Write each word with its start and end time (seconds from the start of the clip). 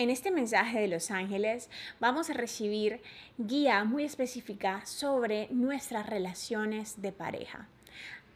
En 0.00 0.08
este 0.08 0.30
mensaje 0.30 0.80
de 0.80 0.88
los 0.88 1.10
ángeles 1.10 1.68
vamos 2.00 2.30
a 2.30 2.32
recibir 2.32 3.02
guía 3.36 3.84
muy 3.84 4.04
específica 4.04 4.80
sobre 4.86 5.48
nuestras 5.50 6.06
relaciones 6.06 7.02
de 7.02 7.12
pareja. 7.12 7.68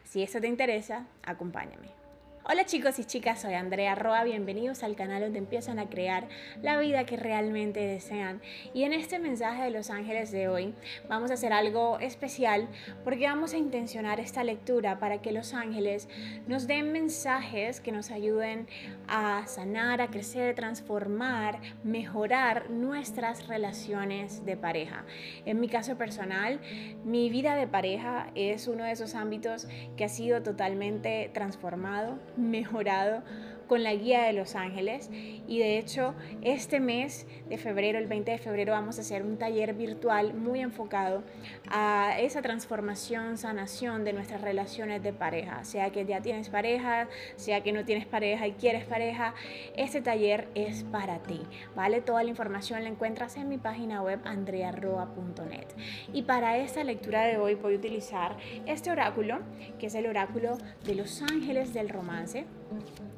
Si 0.04 0.22
eso 0.22 0.42
te 0.42 0.46
interesa, 0.46 1.06
acompáñame. 1.22 2.03
Hola 2.46 2.66
chicos 2.66 2.98
y 2.98 3.06
chicas, 3.06 3.40
soy 3.40 3.54
Andrea 3.54 3.94
Roa, 3.94 4.22
bienvenidos 4.22 4.82
al 4.82 4.96
canal 4.96 5.22
donde 5.22 5.38
empiezan 5.38 5.78
a 5.78 5.88
crear 5.88 6.28
la 6.60 6.76
vida 6.76 7.06
que 7.06 7.16
realmente 7.16 7.80
desean. 7.80 8.42
Y 8.74 8.82
en 8.82 8.92
este 8.92 9.18
mensaje 9.18 9.62
de 9.62 9.70
los 9.70 9.88
ángeles 9.88 10.30
de 10.30 10.48
hoy 10.48 10.74
vamos 11.08 11.30
a 11.30 11.34
hacer 11.34 11.54
algo 11.54 11.98
especial 12.00 12.68
porque 13.02 13.24
vamos 13.24 13.54
a 13.54 13.56
intencionar 13.56 14.20
esta 14.20 14.44
lectura 14.44 14.98
para 14.98 15.22
que 15.22 15.32
los 15.32 15.54
ángeles 15.54 16.06
nos 16.46 16.66
den 16.66 16.92
mensajes 16.92 17.80
que 17.80 17.92
nos 17.92 18.10
ayuden 18.10 18.68
a 19.08 19.46
sanar, 19.46 20.02
a 20.02 20.08
crecer, 20.08 20.54
transformar, 20.54 21.62
mejorar 21.82 22.68
nuestras 22.68 23.48
relaciones 23.48 24.44
de 24.44 24.58
pareja. 24.58 25.06
En 25.46 25.60
mi 25.60 25.68
caso 25.70 25.96
personal, 25.96 26.60
mi 27.06 27.30
vida 27.30 27.56
de 27.56 27.66
pareja 27.66 28.30
es 28.34 28.68
uno 28.68 28.84
de 28.84 28.92
esos 28.92 29.14
ámbitos 29.14 29.66
que 29.96 30.04
ha 30.04 30.10
sido 30.10 30.42
totalmente 30.42 31.30
transformado 31.32 32.18
mejorado 32.36 33.22
con 33.66 33.82
la 33.82 33.94
guía 33.94 34.24
de 34.24 34.32
los 34.32 34.54
ángeles 34.54 35.10
y 35.12 35.58
de 35.58 35.78
hecho 35.78 36.14
este 36.42 36.80
mes 36.80 37.26
de 37.48 37.58
febrero, 37.58 37.98
el 37.98 38.06
20 38.06 38.30
de 38.30 38.38
febrero, 38.38 38.72
vamos 38.72 38.98
a 38.98 39.00
hacer 39.02 39.22
un 39.22 39.36
taller 39.36 39.74
virtual 39.74 40.34
muy 40.34 40.60
enfocado 40.60 41.22
a 41.68 42.16
esa 42.20 42.42
transformación, 42.42 43.38
sanación 43.38 44.04
de 44.04 44.12
nuestras 44.12 44.40
relaciones 44.40 45.02
de 45.02 45.12
pareja, 45.12 45.64
sea 45.64 45.90
que 45.90 46.04
ya 46.04 46.20
tienes 46.20 46.48
pareja, 46.48 47.08
sea 47.36 47.62
que 47.62 47.72
no 47.72 47.84
tienes 47.84 48.06
pareja 48.06 48.46
y 48.46 48.52
quieres 48.52 48.84
pareja, 48.84 49.34
este 49.76 50.00
taller 50.00 50.48
es 50.54 50.84
para 50.84 51.18
ti, 51.22 51.40
¿vale? 51.74 52.00
Toda 52.00 52.22
la 52.22 52.30
información 52.30 52.82
la 52.82 52.88
encuentras 52.88 53.36
en 53.36 53.48
mi 53.48 53.58
página 53.58 54.02
web 54.02 54.20
andrearroa.net. 54.24 55.66
Y 56.12 56.22
para 56.22 56.58
esta 56.58 56.84
lectura 56.84 57.24
de 57.24 57.36
hoy 57.36 57.54
voy 57.54 57.74
a 57.74 57.76
utilizar 57.76 58.36
este 58.66 58.90
oráculo, 58.90 59.40
que 59.78 59.86
es 59.86 59.94
el 59.94 60.06
oráculo 60.06 60.58
de 60.84 60.94
los 60.94 61.22
ángeles 61.22 61.74
del 61.74 61.88
romance. 61.88 62.46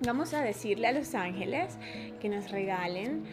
Vamos 0.05 0.35
a 0.35 0.43
decirle 0.43 0.89
a 0.89 0.93
los 0.93 1.15
ángeles 1.15 1.79
que 2.21 2.29
nos 2.29 2.51
regalen 2.51 3.25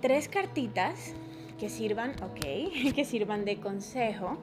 tres 0.00 0.28
cartitas 0.28 1.14
que 1.58 1.68
sirvan, 1.68 2.16
ok, 2.22 2.92
que 2.94 3.04
sirvan 3.04 3.44
de 3.44 3.58
consejo 3.58 4.38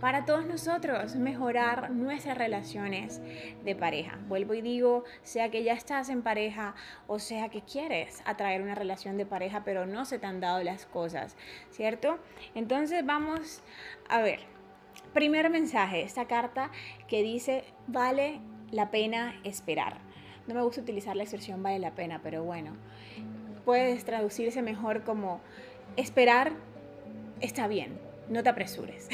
para 0.00 0.24
todos 0.24 0.44
nosotros 0.44 1.14
mejorar 1.14 1.92
nuestras 1.92 2.36
relaciones 2.36 3.20
de 3.64 3.76
pareja. 3.76 4.18
Vuelvo 4.26 4.54
y 4.54 4.60
digo, 4.60 5.04
sea 5.22 5.52
que 5.52 5.62
ya 5.62 5.74
estás 5.74 6.08
en 6.08 6.22
pareja 6.22 6.74
o 7.06 7.20
sea 7.20 7.48
que 7.48 7.62
quieres 7.62 8.22
atraer 8.24 8.60
una 8.60 8.74
relación 8.74 9.16
de 9.16 9.24
pareja, 9.24 9.62
pero 9.64 9.86
no 9.86 10.04
se 10.04 10.18
te 10.18 10.26
han 10.26 10.40
dado 10.40 10.64
las 10.64 10.84
cosas, 10.84 11.36
¿cierto? 11.70 12.18
Entonces 12.56 13.06
vamos 13.06 13.62
a 14.08 14.20
ver. 14.20 14.40
Primer 15.14 15.48
mensaje, 15.50 16.02
esta 16.02 16.26
carta 16.26 16.72
que 17.06 17.22
dice, 17.22 17.62
vale 17.86 18.40
la 18.72 18.90
pena 18.90 19.40
esperar. 19.44 19.98
No 20.48 20.54
me 20.54 20.62
gusta 20.62 20.80
utilizar 20.80 21.14
la 21.14 21.22
expresión 21.22 21.62
vale 21.62 21.78
la 21.78 21.92
pena, 21.92 22.20
pero 22.22 22.42
bueno, 22.42 22.72
puedes 23.64 24.04
traducirse 24.04 24.60
mejor 24.62 25.04
como 25.04 25.40
esperar 25.96 26.52
está 27.40 27.66
bien, 27.66 27.98
no 28.28 28.42
te 28.42 28.48
apresures. 28.48 29.08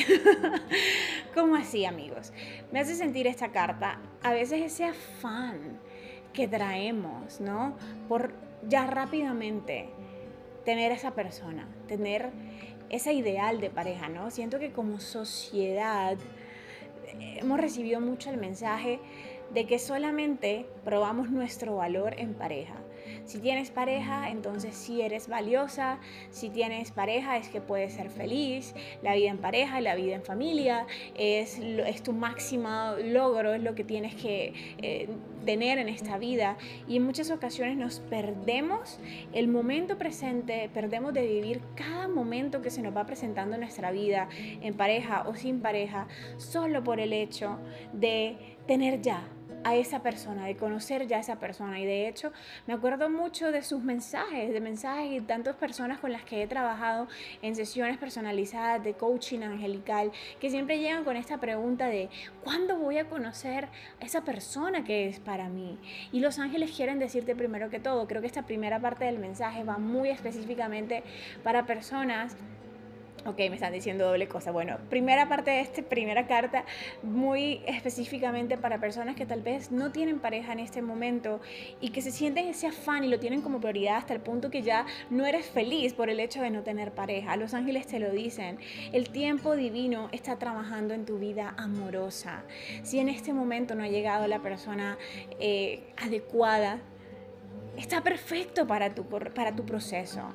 ¿Cómo 1.35 1.57
así, 1.57 1.85
amigos? 1.85 2.33
Me 2.73 2.81
hace 2.81 2.95
sentir 2.95 3.27
esta 3.27 3.51
carta, 3.51 3.99
a 4.23 4.33
veces 4.33 4.63
ese 4.63 4.85
afán 4.85 5.79
que 6.33 6.47
traemos, 6.47 7.41
¿no? 7.41 7.75
Por 8.09 8.33
ya 8.69 8.87
rápidamente 8.87 9.89
tener 10.65 10.93
esa 10.93 11.13
persona, 11.13 11.67
tener 11.89 12.31
ese 12.91 13.13
ideal 13.13 13.61
de 13.61 13.71
pareja, 13.71 14.09
¿no? 14.09 14.31
Siento 14.31 14.59
que 14.59 14.73
como 14.73 15.01
sociedad 15.01 16.17
hemos 17.19 17.59
recibido 17.59 18.01
mucho 18.01 18.31
el 18.31 18.37
mensaje 18.37 19.01
de 19.53 19.67
que 19.67 19.79
solamente 19.79 20.67
probamos 20.85 21.31
nuestro 21.31 21.77
valor 21.77 22.15
en 22.19 22.35
pareja. 22.35 22.75
Si 23.25 23.41
tienes 23.41 23.71
pareja, 23.71 24.31
entonces 24.31 24.75
sí 24.75 25.03
eres 25.03 25.29
valiosa. 25.29 25.99
Si 26.31 26.51
tienes 26.51 26.91
pareja, 26.91 27.37
es 27.37 27.49
que 27.49 27.61
puedes 27.61 27.93
ser 27.93 28.11
feliz. 28.11 28.75
La 29.03 29.15
vida 29.15 29.31
en 29.31 29.39
pareja, 29.39 29.81
la 29.81 29.95
vida 29.95 30.15
en 30.15 30.23
familia, 30.23 30.87
es, 31.15 31.61
tu 32.03 32.13
máximo 32.13 32.95
logro, 33.03 33.55
es 33.55 33.63
lo 33.63 33.75
que 33.75 33.85
tienes 33.85 34.15
que 34.15 34.55
eh, 34.79 35.09
tener 35.45 35.79
en 35.79 35.89
esta 35.89 36.19
vida. 36.19 36.57
Y 36.87 36.97
en 36.97 37.05
muchas 37.05 37.31
ocasiones 37.31 37.77
nos 37.77 38.01
perdemos 38.01 38.99
el 39.33 39.49
momento 39.49 39.99
presente, 39.99 40.71
perdemos 40.73 41.13
de 41.13 41.27
vivir 41.27 41.61
cada 41.75 42.09
momento 42.09 42.63
que 42.63 42.71
se 42.71 42.83
nos 42.83 42.97
va 42.97 43.05
presentando 43.05 43.55
en 43.55 43.61
nuestra 43.61 43.91
vida, 43.91 44.29
en 44.33 44.75
pareja 44.75 45.25
o 45.29 45.35
sin 45.35 45.61
pareja, 45.61 46.09
solo 46.37 46.83
por 46.83 47.01
el 47.01 47.13
hecho 47.13 47.59
de 47.93 48.57
tener 48.67 49.01
ya 49.01 49.27
a 49.65 49.77
esa 49.77 50.03
persona, 50.03 50.47
de 50.47 50.57
conocer 50.57 51.07
ya 51.07 51.19
a 51.19 51.21
esa 51.21 51.37
persona. 51.37 51.81
Y 51.81 51.87
de 51.87 52.09
hecho, 52.09 52.33
me 52.67 52.75
acuerdo 52.75 53.11
mucho 53.11 53.53
de 53.53 53.63
sus 53.63 53.83
mensajes, 53.83 54.53
de 54.53 54.61
mensajes 54.61 55.13
y 55.13 55.21
tantas 55.21 55.57
personas 55.57 55.99
con 55.99 56.13
las 56.13 56.25
que 56.25 56.43
he 56.43 56.47
trabajado 56.47 57.09
en 57.43 57.55
sesiones 57.57 57.99
personalizadas 57.99 58.83
de 58.83 58.95
coaching 58.95 59.41
angelical, 59.41 60.13
que 60.41 60.51
siempre 60.51 60.79
llegan 60.79 61.05
con 61.05 61.17
esta 61.17 61.39
pregunta 61.39 61.87
de, 61.87 62.09
¿cuándo 62.45 62.77
voy 62.77 62.99
a 62.99 63.09
conocer 63.09 63.69
a 64.01 64.05
esa 64.05 64.23
persona 64.23 64.85
que 64.85 65.09
es 65.09 65.21
para 65.21 65.49
mí? 65.49 65.79
Y 66.13 66.21
los 66.21 66.39
ángeles 66.39 66.73
quieren 66.73 66.99
decirte 66.99 67.35
primero 67.35 67.71
que 67.71 67.81
todo, 67.81 68.07
creo 68.07 68.21
que 68.21 68.27
esta 68.27 68.43
primera 68.43 68.81
parte 68.81 69.05
del 69.05 69.19
mensaje 69.19 69.65
va 69.65 69.79
muy 69.79 70.11
específicamente 70.11 71.03
para 71.43 71.67
personas 71.67 72.37
Ok, 73.27 73.37
me 73.39 73.55
están 73.55 73.73
diciendo 73.73 74.07
doble 74.07 74.29
cosa. 74.29 74.53
Bueno, 74.53 74.79
primera 74.89 75.29
parte 75.29 75.51
de 75.51 75.61
esta 75.61 75.83
primera 75.83 76.27
carta, 76.27 76.65
muy 77.03 77.61
específicamente 77.67 78.57
para 78.57 78.79
personas 78.79 79.17
que 79.17 79.27
tal 79.27 79.43
vez 79.43 79.73
no 79.73 79.91
tienen 79.91 80.21
pareja 80.21 80.53
en 80.53 80.61
este 80.61 80.83
momento 80.83 81.41
y 81.81 81.91
que 81.91 82.01
se 82.01 82.13
sienten 82.13 82.47
ese 82.47 82.69
afán 82.69 83.03
y 83.05 83.09
lo 83.09 83.19
tienen 83.19 83.43
como 83.43 83.61
prioridad 83.61 83.97
hasta 83.97 84.15
el 84.15 84.21
punto 84.21 84.51
que 84.51 84.63
ya 84.63 84.87
no 85.11 85.27
eres 85.27 85.47
feliz 85.47 85.95
por 85.95 86.11
el 86.11 86.21
hecho 86.21 86.41
de 86.41 86.51
no 86.51 86.63
tener 86.63 86.93
pareja. 86.93 87.37
Los 87.37 87.55
ángeles 87.55 87.87
te 87.89 87.99
lo 87.99 88.13
dicen. 88.13 88.59
El 88.93 89.11
tiempo 89.11 89.57
divino 89.57 90.09
está 90.13 90.39
trabajando 90.39 90.95
en 90.95 91.05
tu 91.05 91.19
vida 91.19 91.55
amorosa. 91.59 92.45
Si 92.83 93.01
en 93.01 93.09
este 93.09 93.33
momento 93.33 93.75
no 93.75 93.83
ha 93.83 93.89
llegado 93.89 94.29
la 94.29 94.39
persona 94.39 94.97
eh, 95.41 95.93
adecuada, 95.97 96.79
está 97.77 98.03
perfecto 98.03 98.67
para 98.67 98.95
tu, 98.95 99.05
para 99.05 99.55
tu 99.55 99.65
proceso. 99.65 100.33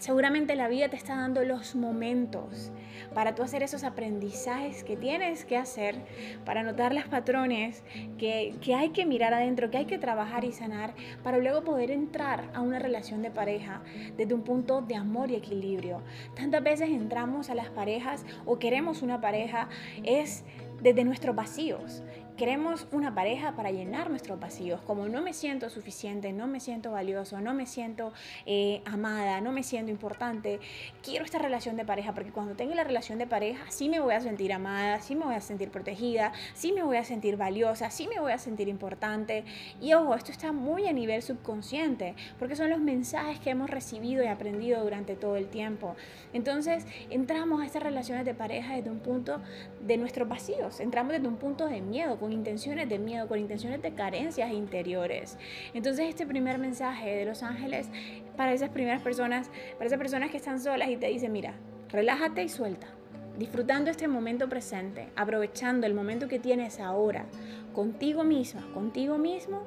Seguramente 0.00 0.54
la 0.54 0.68
vida 0.68 0.88
te 0.88 0.96
está 0.96 1.16
dando 1.16 1.42
los 1.44 1.74
momentos 1.74 2.70
para 3.14 3.34
tú 3.34 3.42
hacer 3.42 3.62
esos 3.62 3.84
aprendizajes 3.84 4.84
que 4.84 4.96
tienes 4.96 5.44
que 5.44 5.56
hacer, 5.56 5.96
para 6.44 6.62
notar 6.62 6.94
los 6.94 7.04
patrones 7.06 7.82
que, 8.16 8.54
que, 8.60 8.74
hay 8.74 8.90
que 8.90 9.06
mirar 9.06 9.34
adentro, 9.34 9.70
que 9.70 9.78
hay 9.78 9.86
que 9.86 9.98
trabajar 9.98 10.44
y 10.44 10.52
sanar, 10.52 10.94
para 11.22 11.38
luego 11.38 11.62
poder 11.62 11.90
entrar 11.90 12.44
a 12.54 12.60
una 12.60 12.78
relación 12.78 13.22
de 13.22 13.30
pareja 13.30 13.82
desde 14.16 14.34
un 14.34 14.42
punto 14.42 14.82
de 14.82 14.94
amor 14.94 15.30
y 15.30 15.36
equilibrio. 15.36 16.02
Tantas 16.34 16.62
veces 16.62 16.90
entramos 16.90 17.50
a 17.50 17.54
las 17.54 17.68
parejas 17.68 18.24
o 18.46 18.58
queremos 18.58 19.02
una 19.02 19.20
pareja 19.20 19.68
es 20.04 20.44
desde 20.80 21.04
nuestros 21.04 21.34
vacíos. 21.34 22.02
Queremos 22.38 22.86
una 22.92 23.16
pareja 23.16 23.56
para 23.56 23.72
llenar 23.72 24.10
nuestros 24.10 24.38
vacíos. 24.38 24.80
Como 24.82 25.08
no 25.08 25.22
me 25.22 25.32
siento 25.32 25.68
suficiente, 25.70 26.32
no 26.32 26.46
me 26.46 26.60
siento 26.60 26.92
valioso, 26.92 27.40
no 27.40 27.52
me 27.52 27.66
siento 27.66 28.12
eh, 28.46 28.80
amada, 28.84 29.40
no 29.40 29.50
me 29.50 29.64
siento 29.64 29.90
importante, 29.90 30.60
quiero 31.02 31.24
esta 31.24 31.40
relación 31.40 31.76
de 31.76 31.84
pareja 31.84 32.14
porque 32.14 32.30
cuando 32.30 32.54
tenga 32.54 32.76
la 32.76 32.84
relación 32.84 33.18
de 33.18 33.26
pareja 33.26 33.64
sí 33.70 33.88
me 33.88 33.98
voy 33.98 34.14
a 34.14 34.20
sentir 34.20 34.52
amada, 34.52 35.00
sí 35.00 35.16
me 35.16 35.24
voy 35.24 35.34
a 35.34 35.40
sentir 35.40 35.72
protegida, 35.72 36.32
sí 36.54 36.70
me 36.70 36.84
voy 36.84 36.98
a 36.98 37.02
sentir 37.02 37.36
valiosa, 37.36 37.90
sí 37.90 38.06
me 38.06 38.20
voy 38.20 38.30
a 38.30 38.38
sentir 38.38 38.68
importante. 38.68 39.44
Y 39.80 39.94
ojo, 39.94 40.14
esto 40.14 40.30
está 40.30 40.52
muy 40.52 40.86
a 40.86 40.92
nivel 40.92 41.22
subconsciente 41.22 42.14
porque 42.38 42.54
son 42.54 42.70
los 42.70 42.78
mensajes 42.78 43.40
que 43.40 43.50
hemos 43.50 43.68
recibido 43.68 44.22
y 44.22 44.28
aprendido 44.28 44.84
durante 44.84 45.16
todo 45.16 45.34
el 45.34 45.48
tiempo. 45.48 45.96
Entonces 46.32 46.86
entramos 47.10 47.62
a 47.62 47.66
estas 47.66 47.82
relaciones 47.82 48.24
de 48.24 48.34
pareja 48.34 48.76
desde 48.76 48.90
un 48.90 49.00
punto 49.00 49.40
de 49.80 49.96
nuestros 49.96 50.28
vacíos, 50.28 50.78
entramos 50.78 51.14
desde 51.14 51.26
un 51.26 51.36
punto 51.36 51.66
de 51.66 51.80
miedo 51.80 52.16
con 52.28 52.34
intenciones 52.34 52.90
de 52.90 52.98
miedo, 52.98 53.26
con 53.26 53.38
intenciones 53.38 53.80
de 53.80 53.94
carencias 53.94 54.52
interiores. 54.52 55.38
Entonces 55.72 56.10
este 56.10 56.26
primer 56.26 56.58
mensaje 56.58 57.16
de 57.16 57.24
los 57.24 57.42
ángeles 57.42 57.88
para 58.36 58.52
esas 58.52 58.68
primeras 58.68 59.00
personas, 59.00 59.50
para 59.76 59.86
esas 59.86 59.98
personas 59.98 60.30
que 60.30 60.36
están 60.36 60.60
solas 60.60 60.90
y 60.90 60.98
te 60.98 61.06
dicen, 61.06 61.32
mira, 61.32 61.54
relájate 61.88 62.42
y 62.42 62.50
suelta 62.50 62.86
disfrutando 63.38 63.88
este 63.90 64.08
momento 64.08 64.48
presente, 64.48 65.08
aprovechando 65.16 65.86
el 65.86 65.94
momento 65.94 66.26
que 66.26 66.40
tienes 66.40 66.80
ahora, 66.80 67.24
contigo 67.72 68.24
misma, 68.24 68.68
contigo 68.74 69.16
mismo, 69.16 69.62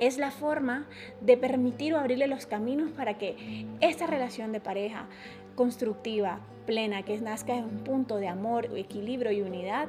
es 0.00 0.18
la 0.18 0.32
forma 0.32 0.86
de 1.20 1.36
permitir 1.36 1.94
o 1.94 1.98
abrirle 2.00 2.26
los 2.26 2.46
caminos 2.46 2.90
para 2.90 3.16
que 3.16 3.66
esta 3.80 4.06
relación 4.08 4.52
de 4.52 4.60
pareja 4.60 5.06
constructiva, 5.54 6.40
plena, 6.66 7.02
que 7.02 7.18
nazca 7.18 7.56
en 7.56 7.64
un 7.64 7.78
punto 7.78 8.16
de 8.16 8.28
amor, 8.28 8.68
equilibrio 8.76 9.32
y 9.32 9.42
unidad, 9.42 9.88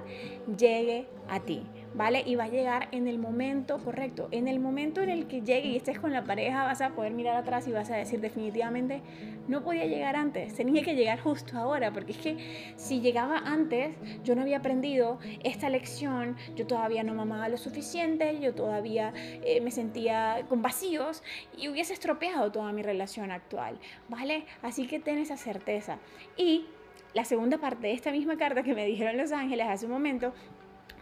llegue 0.58 1.08
a 1.28 1.40
ti. 1.40 1.64
¿Vale? 1.96 2.24
Y 2.26 2.36
va 2.36 2.46
a 2.46 2.50
llegar 2.50 2.88
en 2.92 3.08
el 3.08 3.20
momento 3.20 3.80
correcto. 3.80 4.28
En 4.32 4.48
el 4.48 4.60
momento 4.60 5.02
en 5.02 5.10
el 5.10 5.28
que 5.28 5.42
llegue 5.42 5.70
y 5.70 5.76
estés 5.76 6.00
con 6.00 6.14
la 6.14 6.24
pareja, 6.24 6.64
vas 6.64 6.82
a 6.82 6.90
poder 6.90 7.14
mirar 7.14 7.36
atrás 7.36 7.68
y 7.68 7.72
vas 7.72 7.90
a 7.90 7.96
decir 7.96 8.22
definitivamente, 8.22 9.02
no 9.48 9.64
podía 9.64 9.86
llegar 9.86 10.16
antes, 10.16 10.54
tenía 10.54 10.84
que 10.84 10.96
llegar 10.96 11.20
justo 11.20 11.58
ahora, 11.58 11.92
porque 11.92 12.12
es 12.12 12.18
que 12.20 12.74
si 12.76 13.02
llegaba 13.02 13.40
antes, 13.40 13.96
yo 14.24 14.36
no 14.36 14.42
había 14.42 14.58
aprendido 14.58 15.20
esta 15.44 15.70
lección, 15.70 16.38
yo 16.56 16.68
todavía 16.68 17.04
no 17.04 17.16
mamaba 17.16 17.50
lo 17.50 17.58
suficiente, 17.58 18.40
yo 18.40 18.54
todavía 18.54 19.12
eh, 19.16 19.60
me 19.62 19.72
sentía 19.72 20.46
con 20.48 20.62
vacíos 20.62 21.24
y 21.58 21.68
hubiese 21.68 21.94
estropeado 21.94 22.52
toda 22.52 22.72
mi 22.72 22.84
relación 22.84 23.32
actual, 23.32 23.80
¿vale? 24.08 24.46
Así 24.62 24.86
que 24.88 25.00
ten 25.00 25.18
esa 25.18 25.38
certeza. 25.38 25.98
Y 26.38 26.68
la 27.14 27.26
segunda 27.26 27.58
parte 27.58 27.88
de 27.88 27.94
esta 27.94 28.12
misma 28.12 28.38
carta 28.38 28.62
que 28.62 28.76
me 28.76 28.86
dijeron 28.86 29.18
Los 29.18 29.32
Ángeles 29.32 29.68
hace 29.68 29.86
un 29.88 29.92
momento 29.92 30.32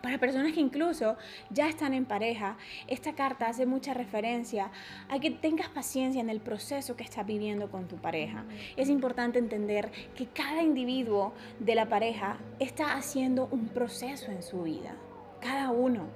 para 0.08 0.20
personas 0.20 0.54
que 0.54 0.62
incluso 0.62 1.18
ya 1.50 1.68
están 1.68 1.94
en 1.94 2.06
pareja, 2.06 2.56
esta 2.88 3.14
carta 3.14 3.50
hace 3.50 3.66
mucha 3.66 3.94
referencia 3.94 4.72
a 5.10 5.20
que 5.20 5.32
tengas 5.32 5.68
paciencia 5.68 6.22
en 6.22 6.30
el 6.30 6.40
proceso 6.40 6.96
que 6.96 7.04
estás 7.04 7.26
viviendo 7.26 7.70
con 7.70 7.90
tu 7.90 7.98
pareja. 7.98 8.46
Es 8.78 8.88
importante 8.88 9.38
entender 9.38 9.92
que 10.16 10.28
cada 10.28 10.64
individuo 10.64 11.34
de 11.60 11.76
la 11.76 11.90
pareja 11.90 12.38
está 12.58 12.94
haciendo 12.94 13.50
un 13.52 13.68
proceso 13.68 14.32
en 14.32 14.44
su 14.44 14.64
vida. 14.64 14.96
Cada 15.42 15.72
uno. 15.72 16.08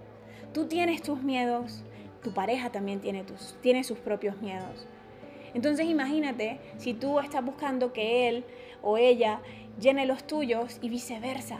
Tú 0.54 0.68
tienes 0.68 1.02
tus 1.02 1.22
miedos, 1.22 1.84
tu 2.24 2.34
pareja 2.34 2.72
también 2.72 3.02
tiene, 3.02 3.26
tus, 3.26 3.58
tiene 3.60 3.84
sus 3.84 3.98
propios 3.98 4.42
miedos. 4.42 4.88
Entonces 5.54 5.86
imagínate 5.86 6.62
si 6.78 6.94
tú 6.94 7.20
estás 7.20 7.44
buscando 7.44 7.92
que 7.92 8.30
él 8.30 8.46
o 8.82 8.98
ella 8.98 9.42
llene 9.82 10.06
los 10.06 10.26
tuyos 10.26 10.80
y 10.82 10.88
viceversa. 10.88 11.60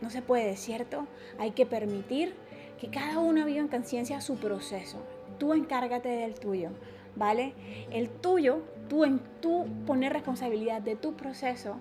No 0.00 0.10
se 0.10 0.22
puede, 0.22 0.56
¿cierto? 0.56 1.06
Hay 1.38 1.50
que 1.52 1.66
permitir 1.66 2.34
que 2.80 2.88
cada 2.88 3.18
uno 3.18 3.44
viva 3.44 3.60
en 3.60 3.68
conciencia 3.68 4.20
su 4.20 4.36
proceso. 4.36 4.98
Tú 5.38 5.52
encárgate 5.52 6.08
del 6.08 6.34
tuyo, 6.34 6.70
¿vale? 7.16 7.54
El 7.90 8.08
tuyo, 8.08 8.62
tú 8.88 9.04
en 9.04 9.20
tú 9.40 9.66
poner 9.86 10.12
responsabilidad 10.12 10.80
de 10.80 10.96
tu 10.96 11.14
proceso 11.14 11.76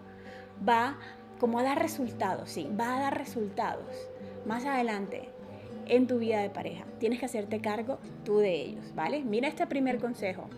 va 0.67 0.97
como 1.39 1.59
a 1.59 1.63
dar 1.63 1.79
resultados, 1.79 2.49
sí, 2.49 2.69
va 2.77 2.97
a 2.97 2.99
dar 2.99 3.17
resultados 3.17 4.09
más 4.45 4.65
adelante 4.65 5.29
en 5.87 6.07
tu 6.07 6.19
vida 6.19 6.39
de 6.41 6.49
pareja. 6.49 6.85
Tienes 6.99 7.19
que 7.19 7.25
hacerte 7.25 7.61
cargo 7.61 7.99
tú 8.25 8.37
de 8.39 8.53
ellos, 8.61 8.93
¿vale? 8.93 9.23
Mira 9.23 9.47
este 9.47 9.65
primer 9.67 9.99
consejo. 9.99 10.49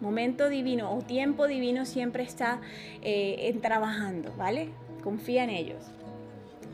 Momento 0.00 0.48
divino 0.48 0.92
o 0.92 1.02
tiempo 1.02 1.46
divino 1.46 1.86
siempre 1.86 2.24
está 2.24 2.60
eh, 3.02 3.48
en 3.48 3.60
trabajando, 3.60 4.34
¿vale? 4.36 4.70
Confía 5.02 5.44
en 5.44 5.50
ellos. 5.50 5.84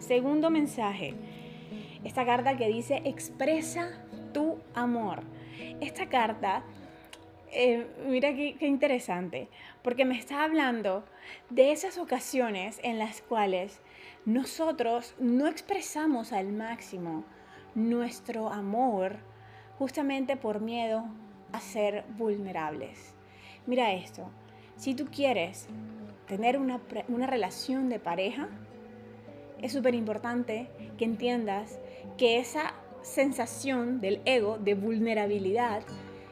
Segundo 0.01 0.49
mensaje, 0.49 1.15
esta 2.05 2.25
carta 2.25 2.57
que 2.57 2.69
dice 2.69 3.03
expresa 3.05 4.03
tu 4.33 4.59
amor. 4.75 5.23
Esta 5.81 6.09
carta, 6.09 6.65
eh, 7.53 7.87
mira 8.07 8.35
qué, 8.35 8.57
qué 8.59 8.67
interesante, 8.67 9.49
porque 9.83 10.07
me 10.07 10.19
está 10.19 10.43
hablando 10.43 11.05
de 11.51 11.71
esas 11.71 11.99
ocasiones 11.99 12.81
en 12.83 12.99
las 12.99 13.21
cuales 13.21 13.83
nosotros 14.25 15.15
no 15.19 15.47
expresamos 15.47 16.33
al 16.33 16.51
máximo 16.51 17.25
nuestro 17.75 18.49
amor 18.49 19.17
justamente 19.79 20.37
por 20.37 20.61
miedo 20.61 21.05
a 21.53 21.61
ser 21.61 22.05
vulnerables. 22.17 23.15
Mira 23.67 23.93
esto, 23.93 24.31
si 24.77 24.95
tú 24.95 25.07
quieres 25.07 25.69
tener 26.27 26.59
una, 26.59 26.81
una 27.09 27.27
relación 27.27 27.91
de 27.91 28.01
pareja, 28.01 28.49
es 29.63 29.73
súper 29.73 29.95
importante 29.95 30.69
que 30.99 31.05
entiendas 31.05 31.79
que 32.17 32.39
esa 32.39 32.75
sensación 33.03 34.01
del 34.01 34.21
ego 34.25 34.59
de 34.59 34.75
vulnerabilidad 34.75 35.83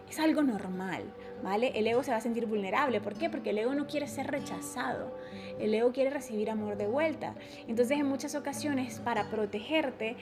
es 0.08 0.19
algo 0.19 0.42
normal, 0.42 1.02
¿vale? 1.42 1.72
El 1.75 1.86
ego 1.86 2.02
se 2.02 2.10
va 2.10 2.16
a 2.16 2.20
sentir 2.20 2.46
vulnerable. 2.46 3.00
¿Por 3.00 3.14
qué? 3.14 3.28
Porque 3.28 3.50
el 3.50 3.58
ego 3.58 3.75
no 3.75 3.86
quiere 3.86 4.06
ser 4.06 4.26
rechazado. 4.26 5.14
El 5.58 5.75
ego 5.75 5.92
quiere 5.92 6.10
recibir 6.10 6.50
amor 6.50 6.76
de 6.76 6.86
vuelta. 6.86 7.34
Entonces, 7.66 7.98
en 7.98 8.06
muchas 8.06 8.34
ocasiones, 8.34 9.00
para 9.00 9.30
protegerte, 9.30 10.16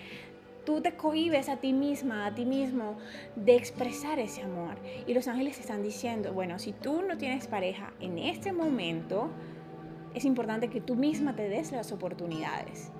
tú 0.65 0.81
te 0.81 0.97
cohibes 0.97 1.49
a 1.49 1.59
ti 1.59 1.73
misma, 1.73 2.27
a 2.27 2.35
ti 2.35 2.45
mismo, 2.45 2.99
de 3.37 3.55
expresar 3.55 4.19
ese 4.19 4.43
amor. 4.43 4.75
Y 5.07 5.15
los 5.15 5.29
ángeles 5.29 5.61
están 5.61 5.83
diciendo, 5.83 6.33
bueno, 6.33 6.59
si 6.59 6.73
tú 6.73 7.03
no 7.03 7.17
tienes 7.17 7.47
pareja 7.47 7.93
en 8.01 8.19
este 8.19 8.53
momento, 8.53 9.31
es 10.17 10.25
importante 10.25 10.69
que 10.69 10.81
tú 10.81 10.97
misma 10.97 11.37
te 11.37 11.47
des 11.47 11.73
las 11.73 11.93
oportunidades. 11.93 12.91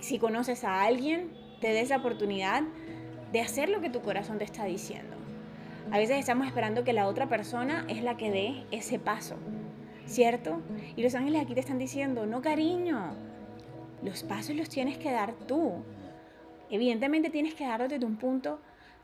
Si 0.00 0.18
conoces 0.18 0.64
a 0.64 0.82
alguien, 0.82 1.30
te 1.60 1.68
des 1.68 1.90
la 1.90 1.98
oportunidad 1.98 2.64
de 3.30 3.40
hacer 3.40 3.68
lo 3.68 3.80
que 3.80 3.90
tu 3.90 4.02
corazón 4.02 4.38
te 4.38 4.44
está 4.44 4.64
diciendo. 4.64 5.14
A 5.92 5.98
veces 5.98 6.18
estamos 6.18 6.48
esperando 6.48 6.82
que 6.82 6.92
la 6.92 7.06
otra 7.06 7.28
persona 7.28 7.84
es 7.88 8.02
la 8.02 8.16
que 8.16 8.32
dé 8.32 8.66
ese 8.72 8.98
paso, 8.98 9.36
¿cierto? 10.04 10.60
Y 10.96 11.02
los 11.04 11.14
ángeles 11.14 11.42
aquí 11.42 11.54
te 11.54 11.60
están 11.60 11.78
diciendo, 11.78 12.26
no 12.26 12.42
cariño, 12.42 13.14
los 14.02 14.24
pasos 14.24 14.56
los 14.56 14.68
tienes 14.68 14.98
que 14.98 15.12
dar 15.12 15.32
tú. 15.46 15.74
Evidentemente 16.70 17.30
tienes 17.30 17.54
que 17.54 17.68
darlos 17.68 17.88
desde 17.88 18.04
un 18.04 18.16
punto 18.16 18.58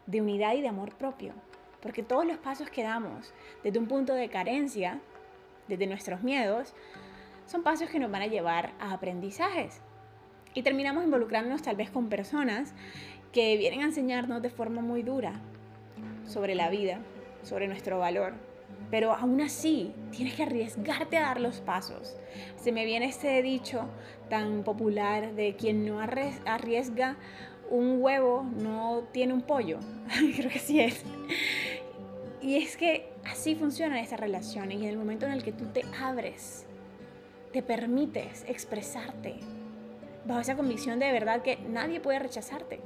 de 0.07 0.21
unidad 0.21 0.55
y 0.55 0.61
de 0.61 0.69
amor 0.69 0.97
propio, 0.97 1.35
porque 1.81 2.03
todos 2.03 2.27
los 2.27 2.39
pasos 2.39 2.69
que 2.69 2.83
damos 2.83 3.33
desde 3.63 3.79
un 3.79 3.87
punto 3.87 4.13
de 4.13 4.29
carencia 4.29 5.01
desde 5.71 5.87
nuestros 5.87 6.23
miedos, 6.23 6.75
son 7.47 7.63
pasos 7.63 7.89
que 7.89 7.99
nos 7.99 8.11
van 8.11 8.23
a 8.23 8.27
llevar 8.27 8.73
a 8.79 8.93
aprendizajes. 8.93 9.81
Y 10.53 10.63
terminamos 10.63 11.05
involucrándonos 11.05 11.63
tal 11.63 11.77
vez 11.77 11.91
con 11.91 12.09
personas 12.09 12.75
que 13.33 13.57
vienen 13.57 13.81
a 13.81 13.85
enseñarnos 13.85 14.43
de 14.43 14.51
forma 14.51 14.83
muy 14.83 15.03
dura 15.03 15.41
sobre 16.27 16.55
la 16.55 16.69
vida, 16.69 17.01
sobre 17.43 17.69
nuestro 17.69 17.99
valor. 17.99 18.35
Pero 18.91 19.13
aún 19.13 19.41
así, 19.41 19.95
tienes 20.11 20.35
que 20.35 20.43
arriesgarte 20.43 21.17
a 21.17 21.23
dar 21.23 21.41
los 21.41 21.61
pasos. 21.61 22.17
Se 22.57 22.73
me 22.73 22.85
viene 22.85 23.07
este 23.07 23.41
dicho 23.43 23.89
tan 24.29 24.65
popular 24.65 25.35
de 25.35 25.55
quien 25.55 25.87
no 25.87 26.01
arriesga 26.01 27.17
un 27.71 28.03
huevo 28.03 28.45
no 28.61 29.05
tiene 29.13 29.33
un 29.33 29.43
pollo. 29.43 29.79
Creo 30.37 30.51
que 30.51 30.59
sí 30.59 30.81
es. 30.81 31.05
Y 32.43 32.57
es 32.57 32.77
que 32.77 33.10
así 33.25 33.55
funcionan 33.55 33.99
estas 33.99 34.21
relaciones 34.21 34.79
y 34.79 34.85
en 34.85 34.91
el 34.91 34.97
momento 34.97 35.27
en 35.27 35.33
el 35.33 35.43
que 35.43 35.53
tú 35.53 35.67
te 35.67 35.85
abres, 36.01 36.67
te 37.53 37.63
permites 37.63 38.45
expresarte 38.49 39.41
bajo 40.25 40.41
esa 40.41 40.57
convicción 40.57 40.99
de 40.99 41.13
verdad 41.13 41.43
que 41.43 41.59
nadie 41.69 42.01
puede 42.01 42.19
rechazarte. 42.19 42.81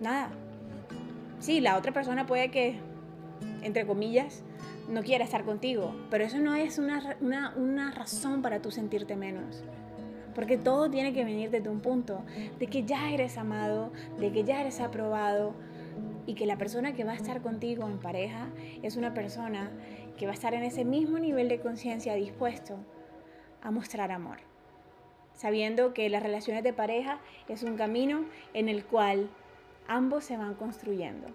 Nada. 0.00 0.30
Sí, 1.38 1.60
la 1.60 1.76
otra 1.76 1.92
persona 1.92 2.26
puede 2.26 2.50
que, 2.50 2.78
entre 3.62 3.86
comillas, 3.86 4.42
no 4.88 5.02
quiera 5.02 5.24
estar 5.24 5.44
contigo, 5.44 5.94
pero 6.10 6.24
eso 6.24 6.38
no 6.38 6.54
es 6.54 6.78
una, 6.78 7.16
una, 7.20 7.54
una 7.56 7.90
razón 7.92 8.42
para 8.42 8.60
tú 8.60 8.70
sentirte 8.70 9.16
menos. 9.16 9.62
Porque 10.34 10.56
todo 10.56 10.90
tiene 10.90 11.12
que 11.12 11.24
venir 11.24 11.50
desde 11.50 11.68
un 11.68 11.80
punto 11.80 12.22
de 12.58 12.66
que 12.66 12.84
ya 12.84 13.10
eres 13.10 13.36
amado, 13.36 13.92
de 14.18 14.32
que 14.32 14.44
ya 14.44 14.60
eres 14.60 14.80
aprobado, 14.80 15.54
y 16.26 16.34
que 16.34 16.46
la 16.46 16.56
persona 16.56 16.92
que 16.92 17.04
va 17.04 17.12
a 17.12 17.16
estar 17.16 17.40
contigo 17.42 17.86
en 17.86 17.98
pareja 17.98 18.48
es 18.82 18.96
una 18.96 19.14
persona 19.14 19.70
que 20.18 20.26
va 20.26 20.32
a 20.32 20.34
estar 20.34 20.54
en 20.54 20.62
ese 20.62 20.84
mismo 20.84 21.18
nivel 21.18 21.48
de 21.48 21.60
conciencia 21.60 22.14
dispuesto 22.14 22.76
a 23.62 23.70
mostrar 23.70 24.10
amor, 24.10 24.38
sabiendo 25.34 25.94
que 25.94 26.08
las 26.08 26.22
relaciones 26.22 26.62
de 26.62 26.72
pareja 26.72 27.20
es 27.48 27.62
un 27.62 27.76
camino 27.76 28.24
en 28.54 28.68
el 28.68 28.84
cual 28.84 29.30
ambos 29.88 30.24
se 30.24 30.36
van 30.36 30.54
construyendo, 30.54 31.28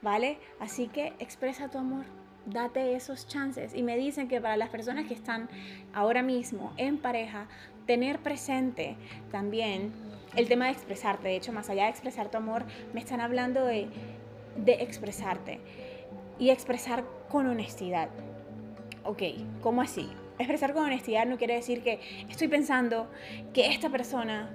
¿vale? 0.00 0.38
Así 0.60 0.88
que 0.88 1.12
expresa 1.18 1.70
tu 1.70 1.78
amor, 1.78 2.04
date 2.46 2.94
esos 2.94 3.26
chances. 3.26 3.74
Y 3.74 3.82
me 3.82 3.96
dicen 3.96 4.28
que 4.28 4.40
para 4.40 4.56
las 4.56 4.68
personas 4.68 5.06
que 5.06 5.14
están 5.14 5.48
ahora 5.94 6.22
mismo 6.22 6.72
en 6.76 6.98
pareja, 6.98 7.46
tener 7.86 8.20
presente 8.20 8.96
también 9.30 9.92
el 10.36 10.48
tema 10.48 10.66
de 10.66 10.72
expresarte. 10.72 11.28
De 11.28 11.36
hecho, 11.36 11.52
más 11.52 11.68
allá 11.70 11.84
de 11.84 11.90
expresar 11.90 12.30
tu 12.30 12.38
amor, 12.38 12.64
me 12.92 13.00
están 13.00 13.20
hablando 13.20 13.64
de 13.64 13.88
de 14.56 14.74
expresarte 14.74 15.60
y 16.38 16.50
expresar 16.50 17.04
con 17.28 17.46
honestidad. 17.46 18.08
Ok, 19.04 19.22
¿cómo 19.60 19.82
así? 19.82 20.08
Expresar 20.38 20.72
con 20.72 20.84
honestidad 20.84 21.26
no 21.26 21.38
quiere 21.38 21.54
decir 21.54 21.82
que 21.82 22.00
estoy 22.28 22.48
pensando 22.48 23.10
que 23.52 23.68
esta 23.68 23.90
persona 23.90 24.50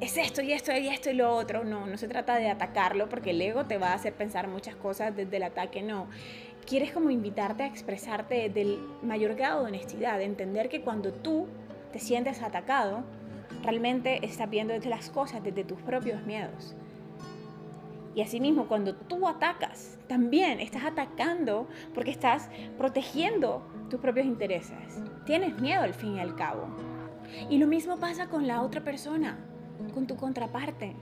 es 0.00 0.16
esto 0.16 0.42
y 0.42 0.52
esto 0.52 0.72
y 0.72 0.88
esto 0.88 1.10
y 1.10 1.14
lo 1.14 1.34
otro. 1.34 1.64
No, 1.64 1.86
no 1.86 1.96
se 1.96 2.08
trata 2.08 2.36
de 2.36 2.50
atacarlo 2.50 3.08
porque 3.08 3.30
el 3.30 3.40
ego 3.40 3.64
te 3.64 3.78
va 3.78 3.88
a 3.88 3.94
hacer 3.94 4.12
pensar 4.12 4.48
muchas 4.48 4.76
cosas 4.76 5.14
desde 5.16 5.36
el 5.36 5.42
ataque. 5.44 5.82
No, 5.82 6.08
quieres 6.66 6.92
como 6.92 7.10
invitarte 7.10 7.62
a 7.62 7.66
expresarte 7.66 8.48
del 8.50 8.78
mayor 9.02 9.34
grado 9.34 9.62
de 9.62 9.68
honestidad, 9.68 10.18
de 10.18 10.24
entender 10.24 10.68
que 10.68 10.82
cuando 10.82 11.12
tú 11.12 11.46
te 11.92 11.98
sientes 11.98 12.42
atacado, 12.42 13.04
realmente 13.62 14.24
estás 14.24 14.50
viendo 14.50 14.74
desde 14.74 14.90
las 14.90 15.10
cosas 15.10 15.42
desde 15.42 15.64
tus 15.64 15.80
propios 15.80 16.22
miedos. 16.24 16.74
Y 18.16 18.22
asimismo, 18.22 18.66
cuando 18.66 18.94
tú 18.94 19.28
atacas, 19.28 19.98
también 20.08 20.58
estás 20.58 20.84
atacando 20.84 21.68
porque 21.94 22.10
estás 22.10 22.48
protegiendo 22.78 23.62
tus 23.90 24.00
propios 24.00 24.24
intereses. 24.24 25.02
Tienes 25.26 25.60
miedo 25.60 25.82
al 25.82 25.92
fin 25.92 26.16
y 26.16 26.20
al 26.20 26.34
cabo. 26.34 26.66
Y 27.50 27.58
lo 27.58 27.66
mismo 27.66 27.98
pasa 27.98 28.28
con 28.28 28.46
la 28.46 28.62
otra 28.62 28.82
persona. 28.82 29.38
con 29.92 30.06
tu 30.06 30.16
contraparte. 30.16 30.96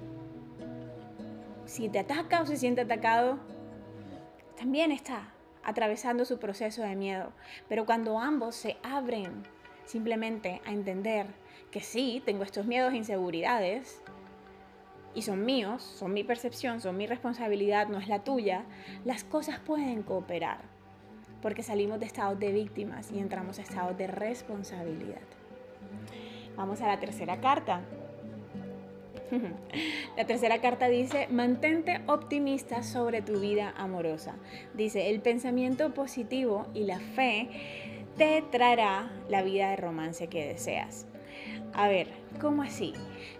Si 1.64 1.88
te 1.88 2.00
ataca 2.00 2.42
o 2.42 2.47
se 2.47 2.56
siente 2.56 2.80
atacado, 2.80 3.38
también 4.59 4.90
está 4.90 5.33
atravesando 5.62 6.25
su 6.25 6.40
proceso 6.40 6.83
de 6.83 6.97
miedo. 6.97 7.33
Pero 7.68 7.87
cuando 7.87 8.18
ambos 8.18 8.56
se 8.56 8.76
abren 8.83 9.44
simplemente 9.85 10.61
a 10.66 10.73
entender 10.73 11.28
que 11.71 11.80
sí, 11.80 12.21
tengo 12.26 12.42
estos 12.42 12.66
miedos 12.66 12.92
e 12.92 12.97
inseguridades, 12.97 14.02
y 15.14 15.23
son 15.23 15.44
míos, 15.44 15.83
son 15.83 16.12
mi 16.12 16.25
percepción, 16.25 16.80
son 16.80 16.97
mi 16.97 17.06
responsabilidad, 17.06 17.88
no 17.88 17.99
es 17.99 18.09
la 18.09 18.25
tuya, 18.25 18.64
las 19.04 19.25
cosas 19.25 19.61
pueden 19.61 20.02
cooperar, 20.02 20.59
porque 21.42 21.62
salimos 21.62 22.00
de 22.00 22.06
estados 22.06 22.38
de 22.38 22.52
víctimas 22.52 23.11
y 23.12 23.18
entramos 23.18 23.59
a 23.59 23.62
estados 23.62 23.97
de 23.97 24.06
responsabilidad. 24.06 25.23
Vamos 26.56 26.80
a 26.80 26.87
la 26.87 27.00
tercera 27.00 27.40
carta. 27.40 27.83
La 30.16 30.26
tercera 30.26 30.61
carta 30.61 30.87
dice, 30.88 31.26
mantente 31.28 32.00
optimista 32.06 32.85
sobre 32.85 33.21
tu 33.21 33.40
vida 33.40 33.75
amorosa. 33.76 34.37
Dice, 34.75 35.11
el 35.11 35.21
pensamiento 35.21 35.92
positivo 35.92 36.66
y 36.73 36.85
la 36.85 37.00
fe 37.00 37.49
te 38.16 38.44
traerá 38.52 39.11
la 39.28 39.42
vida 39.42 39.71
de 39.71 39.76
romance 39.76 40.28
que 40.28 40.47
deseas. 40.47 41.06
A 41.76 41.88
ver, 41.88 42.07
¿cómo 42.40 42.62
así? 42.62 42.93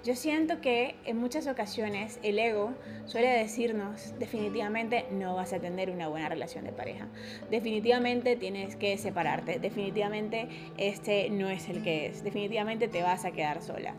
Yo 0.03 0.17
siento 0.17 0.61
que 0.61 0.97
en 1.05 1.19
muchas 1.19 1.47
ocasiones 1.47 2.19
el 2.25 2.41
ego 2.41 2.75
suele 3.05 3.29
decirnos 3.29 4.13
definitivamente 4.19 5.07
no 5.13 5.37
vas 5.37 5.53
a 5.53 5.61
tener 5.61 5.89
una 5.89 6.09
buena 6.09 6.29
relación 6.29 6.65
de 6.65 6.73
pareja. 6.73 7.07
Definitivamente 7.49 8.35
tienes 8.35 8.75
que 8.75 8.99
separarte. 8.99 9.61
Definitivamente 9.61 10.49
este 10.79 11.31
no 11.31 11.49
es 11.49 11.69
el 11.69 11.85
que 11.85 12.07
es. 12.07 12.25
Definitivamente 12.25 12.89
te 12.89 13.05
vas 13.05 13.25
a 13.25 13.31
quedar 13.31 13.63
sola. 13.63 13.95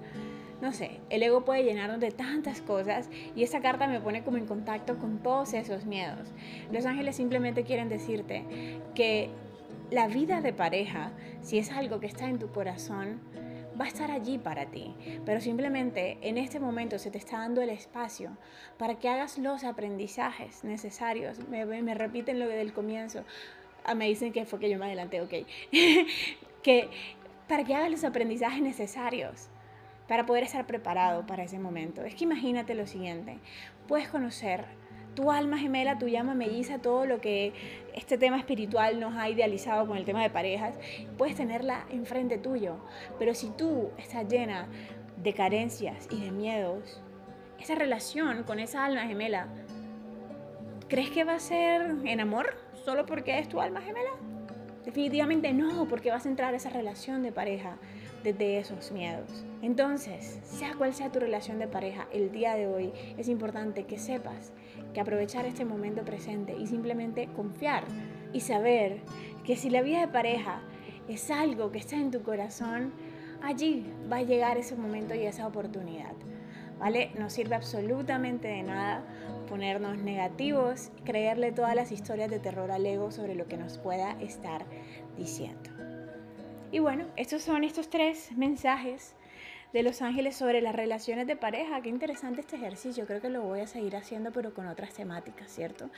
No 0.62 0.74
sé, 0.74 1.00
el 1.10 1.24
ego 1.24 1.46
puede 1.46 1.64
llenarnos 1.64 2.02
de 2.02 2.12
tantas 2.12 2.60
cosas 2.60 3.10
y 3.38 3.44
esa 3.44 3.62
carta 3.62 3.88
me 3.88 4.02
pone 4.02 4.22
como 4.22 4.36
en 4.36 4.48
contacto 4.48 4.98
con 4.98 5.20
todos 5.20 5.54
esos 5.54 5.86
miedos. 5.86 6.28
Los 6.74 6.86
ángeles 6.86 7.16
simplemente 7.16 7.64
quieren 7.64 7.88
decirte 7.88 8.44
que 8.96 9.30
la 9.92 10.08
vida 10.08 10.42
de 10.42 10.52
pareja, 10.52 11.12
si 11.42 11.58
es 11.58 11.72
algo 11.72 12.02
que 12.02 12.08
está 12.08 12.28
en 12.28 12.40
tu 12.40 12.52
corazón, 12.52 13.22
va 13.80 13.86
a 13.86 13.88
estar 13.88 14.12
allí 14.12 14.38
para 14.38 14.68
ti, 14.68 14.94
pero 15.26 15.42
simplemente 15.42 16.18
en 16.22 16.38
este 16.38 16.60
momento 16.60 17.00
se 17.00 17.12
te 17.12 17.18
está 17.18 17.40
dando 17.40 17.62
el 17.62 17.70
espacio 17.70 18.38
para 18.78 18.96
que 18.96 19.10
hagas 19.10 19.38
los 19.38 19.64
aprendizajes 19.64 20.64
necesarios. 20.64 21.40
Me, 21.50 21.66
me 21.66 21.94
repiten 21.94 22.40
lo 22.40 22.48
del 22.48 22.74
comienzo. 22.74 23.24
Ah, 23.84 23.96
me 23.96 24.08
dicen 24.08 24.34
que 24.34 24.46
fue 24.46 24.60
que 24.60 24.70
yo 24.70 24.80
me 24.80 24.86
adelanté, 24.86 25.22
ok. 25.22 25.34
que 26.64 26.90
para 27.48 27.64
que 27.64 27.76
hagas 27.76 27.92
los 27.92 28.04
aprendizajes 28.04 28.62
necesarios 28.62 29.50
para 30.08 30.26
poder 30.26 30.44
estar 30.44 30.66
preparado 30.66 31.26
para 31.26 31.44
ese 31.44 31.60
momento. 31.60 32.04
Es 32.04 32.16
que 32.16 32.24
imagínate 32.24 32.76
lo 32.76 32.88
siguiente, 32.88 33.38
puedes 33.88 34.08
conocer 34.08 34.66
tu 35.16 35.32
alma 35.32 35.58
gemela, 35.58 35.98
tu 35.98 36.08
llama 36.08 36.36
melliza, 36.36 36.80
todo 36.80 37.06
lo 37.06 37.20
que 37.22 37.54
este 37.94 38.18
tema 38.18 38.38
espiritual 38.38 39.00
nos 39.00 39.16
ha 39.16 39.30
idealizado 39.30 39.88
con 39.88 39.98
el 39.98 40.06
tema 40.06 40.22
de 40.22 40.30
parejas, 40.30 40.78
puedes 41.18 41.36
tenerla 41.36 41.86
enfrente 41.90 42.38
tuyo. 42.38 42.76
Pero 43.18 43.34
si 43.34 43.50
tú 43.52 43.90
estás 43.98 44.28
llena 44.28 44.68
de 45.18 45.34
carencias 45.34 46.08
y 46.12 46.22
de 46.22 46.32
miedos, 46.32 47.02
esa 47.60 47.76
relación 47.76 48.44
con 48.44 48.60
esa 48.60 48.86
alma 48.86 49.08
gemela, 49.08 49.48
¿crees 50.88 51.10
que 51.10 51.24
va 51.24 51.36
a 51.36 51.40
ser 51.40 51.82
en 52.04 52.20
amor 52.20 52.58
solo 52.84 53.06
porque 53.06 53.40
es 53.40 53.48
tu 53.48 53.62
alma 53.62 53.82
gemela? 53.82 54.12
Definitivamente 54.84 55.52
no, 55.52 55.88
porque 55.88 56.12
vas 56.12 56.26
a 56.26 56.30
entrar 56.30 56.54
a 56.54 56.58
esa 56.58 56.70
relación 56.70 57.24
de 57.24 57.32
pareja 57.32 57.78
desde 58.26 58.58
esos 58.58 58.92
miedos. 58.92 59.46
Entonces, 59.62 60.40
sea 60.44 60.74
cual 60.74 60.94
sea 60.94 61.12
tu 61.12 61.20
relación 61.20 61.60
de 61.60 61.68
pareja, 61.68 62.08
el 62.12 62.32
día 62.32 62.56
de 62.56 62.66
hoy 62.66 62.92
es 63.18 63.30
importante 63.30 63.86
que 63.86 64.00
sepas 64.00 64.52
que 64.94 65.00
aprovechar 65.00 65.46
este 65.46 65.64
momento 65.64 66.04
presente 66.04 66.56
y 66.58 66.66
simplemente 66.66 67.30
confiar 67.36 67.84
y 68.34 68.40
saber 68.40 69.02
que 69.46 69.56
si 69.56 69.70
la 69.70 69.84
vida 69.84 70.02
de 70.02 70.08
pareja 70.08 70.62
es 71.08 71.30
algo 71.30 71.72
que 71.72 71.78
está 71.78 71.98
en 71.98 72.10
tu 72.10 72.24
corazón, 72.24 72.94
allí 73.44 73.86
va 74.12 74.18
a 74.18 74.24
llegar 74.24 74.58
ese 74.58 74.76
momento 74.76 75.14
y 75.14 75.22
esa 75.22 75.46
oportunidad. 75.46 76.14
¿Vale? 76.80 77.12
No 77.18 77.30
sirve 77.30 77.56
absolutamente 77.56 78.50
de 78.50 78.64
nada 78.64 79.06
ponernos 79.48 79.98
negativos, 80.00 80.92
creerle 81.06 81.52
todas 81.54 81.76
las 81.76 81.92
historias 81.92 82.30
de 82.30 82.40
terror 82.40 82.72
al 82.72 82.86
ego 82.86 83.12
sobre 83.12 83.36
lo 83.36 83.48
que 83.48 83.56
nos 83.56 83.78
pueda 83.78 84.20
estar 84.20 84.66
diciendo. 85.16 85.75
Y 86.76 86.80
bueno, 86.80 87.06
estos 87.16 87.42
son 87.42 87.64
estos 87.64 87.90
tres 87.90 88.34
mensajes 88.36 89.16
de 89.72 89.82
los 89.82 90.02
ángeles 90.02 90.36
sobre 90.36 90.60
las 90.60 90.76
relaciones 90.76 91.26
de 91.26 91.38
pareja. 91.38 91.82
Qué 91.82 91.88
interesante 91.88 92.42
este 92.42 92.58
ejercicio. 92.58 93.06
Creo 93.06 93.22
que 93.22 93.30
lo 93.30 93.44
voy 93.44 93.62
a 93.62 93.68
seguir 93.68 93.96
haciendo, 93.96 94.34
pero 94.34 94.54
con 94.54 94.68
otras 94.68 94.94
temáticas, 94.94 95.50
¿cierto? 95.50 95.90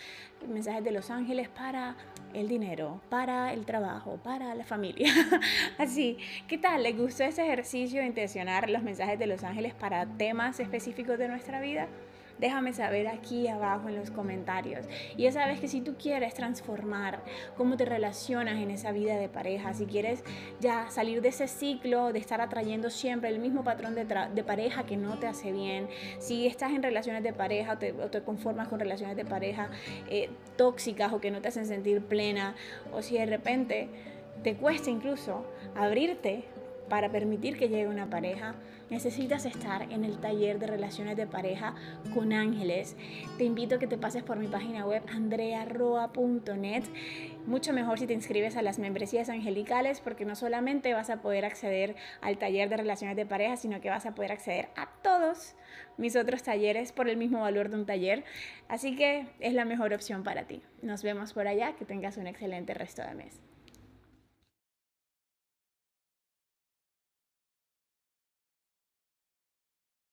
Mensajes 0.48 0.84
de 0.84 0.92
los 0.92 1.10
ángeles 1.10 1.50
para 1.50 1.96
el 2.36 2.48
dinero, 2.48 3.02
para 3.10 3.54
el 3.54 3.66
trabajo, 3.66 4.20
para 4.24 4.54
la 4.54 4.66
familia. 4.66 5.12
Así, 5.80 6.20
¿qué 6.48 6.60
tal? 6.60 6.84
¿Les 6.84 6.96
gustó 6.96 7.24
ese 7.24 7.42
ejercicio 7.42 8.02
de 8.02 8.06
intencionar 8.06 8.70
los 8.70 8.84
mensajes 8.84 9.18
de 9.18 9.26
los 9.26 9.44
ángeles 9.44 9.74
para 9.74 10.06
temas 10.06 10.60
específicos 10.60 11.18
de 11.18 11.28
nuestra 11.28 11.60
vida? 11.60 11.88
Déjame 12.40 12.74
saber 12.74 13.08
aquí 13.08 13.48
abajo 13.48 13.90
en 13.90 13.96
los 13.96 14.12
comentarios. 14.12 14.86
Y 15.16 15.24
ya 15.24 15.32
sabes 15.32 15.60
que 15.60 15.68
si 15.68 15.82
tú 15.82 15.96
quieres 15.96 16.34
transformar 16.34 17.22
cómo 17.56 17.78
te 17.78 17.86
relacionas 17.86 18.58
en 18.58 18.72
esa 18.72 18.92
vida 18.92 19.16
de 19.16 19.30
pareja, 19.30 19.74
si 19.74 19.86
quieres 19.86 20.24
ya 20.60 20.90
salir 20.90 21.22
de 21.22 21.30
ese 21.30 21.48
ciclo 21.48 22.14
de 22.14 22.20
estar 22.20 22.42
atrayendo 22.42 22.90
siempre 22.90 23.30
el 23.30 23.40
mismo 23.40 23.64
patrón 23.64 23.96
de, 23.96 24.44
pareja 24.44 24.86
que 24.86 24.98
no 24.98 25.20
te 25.20 25.28
hace 25.28 25.52
bien, 25.52 25.88
si 26.20 26.48
estás 26.48 26.72
en 26.72 26.84
relaciones 26.84 27.24
de 27.24 27.34
pareja 27.34 27.74
o 27.74 28.10
te, 28.10 28.22
conformas 28.22 28.68
con 28.68 28.80
relaciones 28.80 29.16
de 29.16 29.26
pareja 29.26 29.70
eh, 30.10 30.30
tóxicas 30.56 31.14
o 31.14 31.20
que 31.20 31.32
no 31.32 31.42
te 31.42 31.50
hacen 31.50 31.66
sentir 31.66 32.02
plena, 32.02 32.56
o 32.94 33.02
si 33.02 33.18
de 33.18 33.26
repente 33.26 33.90
te 34.44 34.56
cuesta 34.56 34.90
incluso 34.90 35.46
abrirte 35.76 36.46
para 36.90 37.10
permitir 37.10 37.58
que 37.58 37.70
llegue 37.70 37.88
una 37.88 38.10
pareja, 38.10 38.56
necesitas 38.90 39.46
estar 39.46 39.92
en 39.92 40.04
el 40.04 40.20
taller 40.20 40.60
de 40.60 40.68
relaciones 40.68 41.18
de 41.18 41.28
pareja 41.28 41.76
con 42.14 42.34
ángeles. 42.34 42.96
Te 43.38 43.44
invito 43.44 43.76
a 43.76 43.80
que 43.80 43.88
te 43.88 43.98
pases 43.98 44.24
por 44.24 44.38
mi 44.38 44.48
página 44.48 44.86
web 44.86 45.04
andrearroa.net. 45.10 46.84
Mucho 47.46 47.74
mejor 47.74 48.00
si 48.00 48.08
te 48.08 48.14
inscribes 48.14 48.58
a 48.58 48.62
las 48.62 48.80
membresías 48.80 49.30
angelicales 49.30 50.02
porque 50.02 50.26
no 50.26 50.36
solamente 50.36 50.94
vas 50.94 51.10
a 51.10 51.22
poder 51.22 51.46
acceder 51.46 51.96
al 52.22 52.38
taller 52.38 52.70
de 52.70 52.78
relaciones 52.78 53.16
de 53.16 53.26
pareja, 53.26 53.58
sino 53.58 53.82
que 53.82 53.90
vas 53.90 54.06
a 54.06 54.16
poder 54.16 54.32
acceder 54.32 54.70
a 54.76 54.90
todos 55.02 55.56
mis 55.98 56.16
otros 56.16 56.44
talleres 56.44 56.92
por 56.92 57.10
el 57.10 57.18
mismo 57.18 57.42
valor 57.42 57.70
de 57.70 57.76
un 57.76 57.86
taller. 57.86 58.24
Así 58.68 58.96
que 58.96 59.28
es 59.40 59.54
la 59.54 59.66
mejor 59.66 59.94
opción 59.94 60.24
para 60.24 60.44
ti. 60.44 60.62
Nos 60.82 61.04
vemos 61.04 61.34
por 61.34 61.48
allá. 61.48 61.76
Que 61.78 61.86
tengas 61.86 62.18
un 62.18 62.28
excelente 62.28 62.74
resto 62.74 63.02
de 63.02 63.14
mes. 63.14 63.40